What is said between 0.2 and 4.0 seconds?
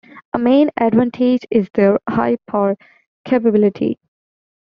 A main advantage is their high-power capability.